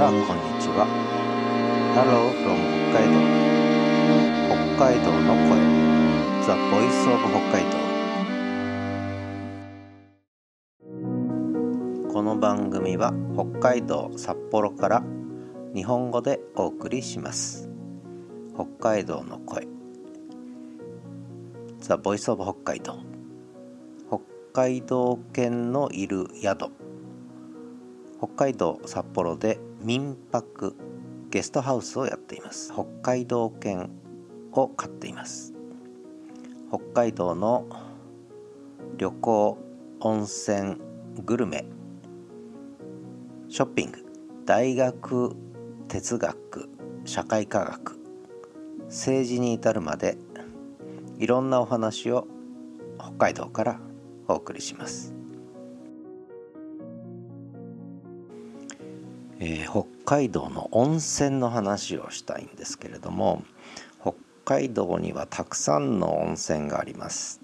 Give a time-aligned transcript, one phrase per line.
[0.00, 0.24] からこんに
[0.58, 0.88] ちは。
[1.92, 2.56] Hello from
[2.88, 3.20] 北海道。
[4.48, 5.60] 北海道の声。
[6.40, 7.76] The Voice of 北海道。
[12.10, 15.02] この番組は北海道札幌から
[15.74, 17.68] 日本語でお送りします。
[18.54, 19.68] 北海道の声。
[21.80, 23.00] The Voice of 北海道。
[24.08, 24.20] 北
[24.54, 26.70] 海道犬のいる宿。
[28.20, 30.76] 北海道札幌で民泊
[31.30, 32.70] ゲストハウスをやっています。
[32.70, 33.88] 北海道犬
[34.52, 35.54] を飼っています。
[36.68, 37.66] 北海道の
[38.98, 39.58] 旅行
[40.00, 40.76] 温泉
[41.24, 41.64] グルメ
[43.48, 44.04] ショッピング
[44.44, 45.34] 大学
[45.88, 46.68] 哲学
[47.06, 47.98] 社会科学
[48.88, 50.18] 政治に至るまで
[51.18, 52.28] いろんなお話を
[52.98, 53.80] 北海道から
[54.28, 55.19] お送りします。
[59.42, 63.42] えー、北海道の温泉の話をしたいんですけれども
[64.00, 67.40] 北海道にはたくさんの温泉があります、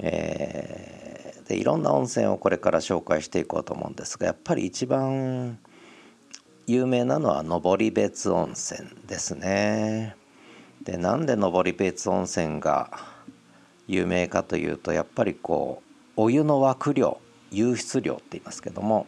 [0.00, 5.58] えー、でいろんな温泉をこれから紹介していこうと思うんですがやっぱり一番
[6.66, 10.16] 有名なのは登別温泉ですね。
[10.82, 12.90] でなんで登別温泉が
[13.86, 17.20] 有名かというとやっぱりこうお湯の湧く量
[17.52, 19.06] 湧出量って言いますけども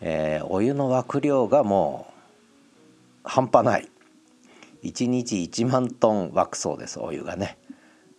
[0.00, 3.88] えー、お湯の湧く量がもう半端ない
[4.82, 7.58] 1日1万トン湧くそうですお湯がね。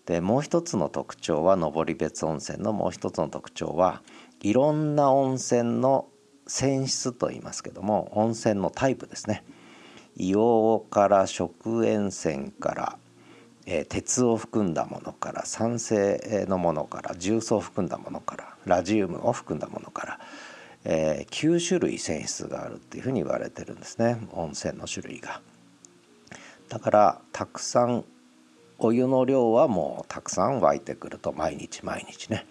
[0.05, 4.01] でもう一つの特徴は登別温泉のもう一つの特徴は
[4.41, 6.07] いろんな温泉の
[6.47, 9.43] 泉質と言いますけども温泉のタイプですね。
[10.17, 12.97] 硫黄から食塩泉から、
[13.65, 20.19] えー、鉄を含んだものから酸性のものから重曹を含んだものからラジウムを含んだものから
[20.89, 24.25] えー、9種類泉質があるっていうふうに言われてるんですね。
[24.31, 25.41] 温泉の種類が。
[26.69, 28.05] だからたくさん
[28.79, 32.45] お湯の量はもうたくさん湧いてくると毎日毎日ね、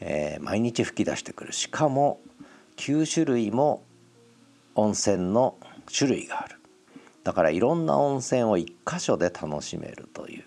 [0.00, 1.52] えー、毎日噴き出してくる。
[1.52, 2.18] しかも
[2.76, 3.84] 9種類も
[4.74, 5.56] 温泉の
[5.96, 6.56] 種類がある。
[7.22, 10.44] だからいろんな温泉を一箇所で楽しめるという。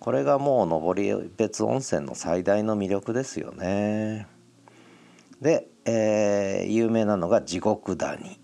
[0.00, 4.33] これがもう登別温泉の最大の魅力ですよね。
[5.40, 8.40] で、えー、有名なのが地獄谷。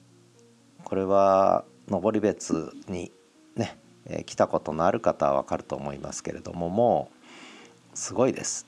[0.84, 3.12] これは登別に
[3.56, 7.10] ね、えー、来たことのある方は分かると思いますけれどもも
[7.94, 8.66] うすごいです。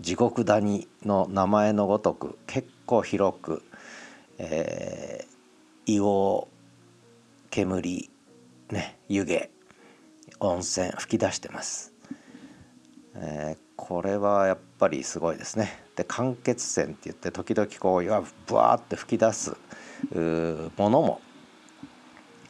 [0.00, 3.62] 地獄谷の名前のごとく結構広く、
[4.38, 6.48] えー、硫黄
[7.50, 8.10] 煙
[8.70, 9.48] ね湯気
[10.38, 11.92] 温泉吹き出してます、
[13.16, 19.56] えー、これはやっぱりすごいですねで間欠泉って言って時々こうがブワーって吹き出す
[20.76, 21.20] ものも、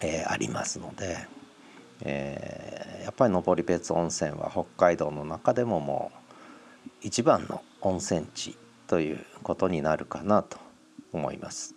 [0.00, 1.18] えー、ありますので、
[2.00, 8.56] えー、やっぱり登別温泉は北海道の中でももう一番の温泉地
[8.86, 10.56] ということになるかなと
[11.12, 11.74] 思います。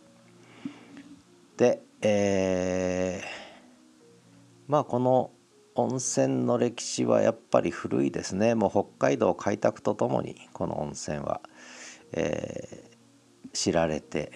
[1.57, 5.29] で、えー、まあこの
[5.81, 8.56] 温泉の歴史はやっぱり古いですね。
[8.56, 11.42] もう北海道開拓とともにこの温泉は、
[12.12, 14.31] えー、知られて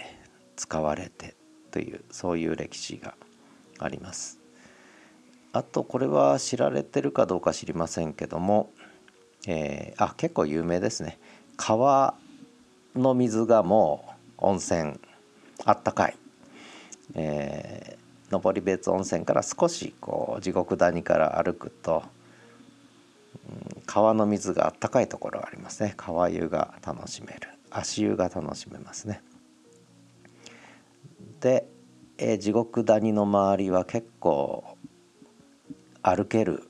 [0.55, 1.35] 使われて
[1.71, 3.15] というそういう歴史が
[3.79, 4.39] あります。
[5.53, 8.71] あとこれは知られてるかどうか知りませんけども、
[9.47, 11.19] えー、あ結構有名ですね。
[11.57, 12.15] 川
[12.95, 14.99] の水がもう温泉
[15.63, 16.17] あったかい、
[17.15, 22.03] えー登別温泉から少しこう地獄谷から歩くと、
[23.75, 25.93] うん、川の水があったかいところがありますね。
[25.97, 27.49] 川湯が楽しめる。
[27.69, 29.21] 足湯が楽しめますね。
[31.41, 31.67] で、
[32.17, 34.63] え地獄谷の周りは結構
[36.01, 36.69] 歩ける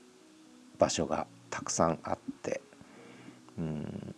[0.78, 2.60] 場所がたくさんあって
[3.58, 4.14] うん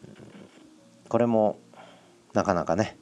[1.08, 1.58] これも
[2.34, 2.96] なかなかね、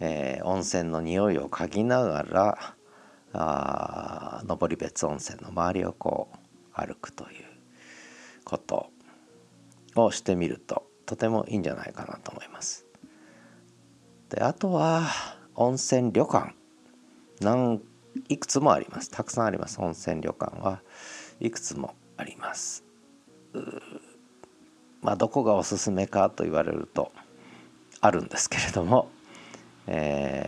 [0.00, 2.74] えー、温泉の匂いを嗅ぎながら
[3.32, 6.38] あ登別温泉の周りをこう
[6.72, 7.44] 歩くという
[8.44, 8.90] こと
[9.96, 12.86] をしてみるととてもいいんじゃないかなと思います。
[14.30, 15.06] であとは
[15.54, 16.54] 温泉旅館
[17.40, 17.80] なん
[18.28, 20.80] いくつもありますたくさんあります温泉旅館は
[21.40, 22.84] いくつもあります。
[25.00, 27.12] まあどこがおすすめかと言われると
[28.00, 29.10] あるんですけれども、
[29.86, 30.47] え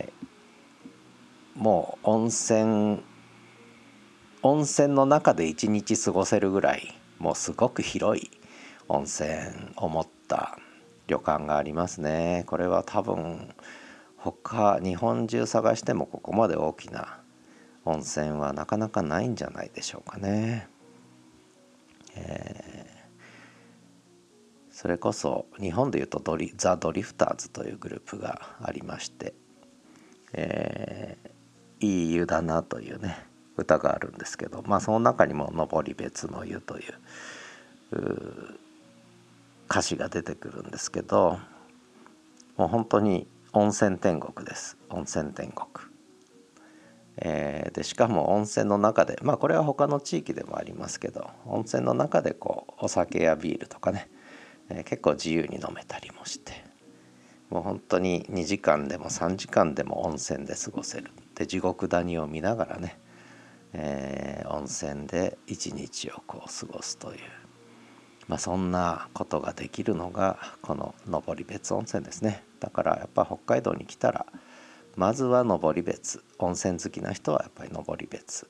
[1.61, 3.03] もう温泉
[4.41, 8.31] 温泉の中で一日過ごせるぐらいもうすごく広い
[8.87, 9.29] 温泉
[9.75, 10.57] を持った
[11.05, 13.53] 旅館がありますねこれは多分
[14.17, 17.19] 他日本中探してもここまで大きな
[17.85, 20.67] 温泉はなかなかないんじゃないでしょうかね。
[22.15, 29.33] えー、それこそ日本でいうとドリザ・ドリフターズというグループがありまして、
[30.33, 31.30] えー、
[31.81, 33.17] いい湯だなというね
[33.57, 36.93] 歌があるんですけどまあその中にも「登別の湯」という
[39.69, 41.39] 歌詞が出てくるんですけど
[42.57, 45.67] もう本当に温泉天国です温泉天国。
[47.17, 54.09] えー、でしかも温泉の中でまあこれは他の地域でもありますけど温泉の中でこうお酒やビールとかね、
[54.69, 56.63] えー、結構自由に飲めたりもして
[57.49, 61.11] もう本当に2時間でも3時間でも温泉で過ごせる
[61.41, 62.99] で地獄谷を見ながらね、
[63.73, 67.19] えー、温泉で一日をこう過ごすという、
[68.27, 74.27] まあ、そんなことができるのがこの登別温泉ですねだからやっぱ北海道に来たら
[74.95, 78.47] まずは登別温泉好きな人はやっぱり登別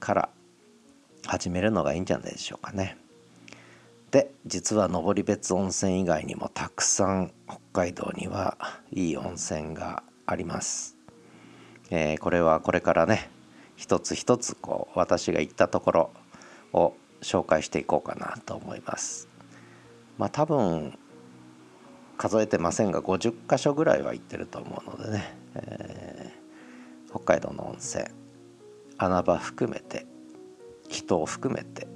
[0.00, 0.28] から
[1.24, 2.96] 始めるのがいいんじゃないでしょうかね。
[4.10, 8.56] で実は登別温泉以外にもたくさん北海道には
[8.90, 10.99] いい温泉があります。
[11.90, 13.30] えー、これはこれからね
[13.76, 16.10] 一つ一つこう私が行ったところ
[16.72, 19.28] を紹介していこうかなと思います。
[20.18, 20.98] まあ多分
[22.16, 28.04] 数えてませんが50箇所ぐらいは行ってると思うのでね、えー、北海道の温泉
[28.98, 30.06] 穴場含めて
[30.90, 31.88] 人を含めて、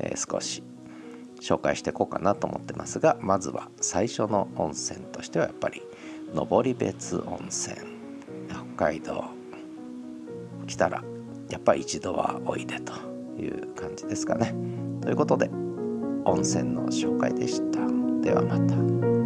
[0.00, 0.64] えー、少し
[1.40, 5.82] 紹介していこうかなと思ってますがまずは最初の温泉としてはやっぱり
[6.34, 7.97] 登別温泉
[8.78, 9.24] 海道
[10.68, 11.02] 来たら
[11.50, 12.92] やっぱり一度はおいでと
[13.36, 14.54] いう感じですかね。
[15.02, 15.50] ということで
[16.24, 17.80] 温泉の紹介でした。
[18.22, 19.17] ではまた。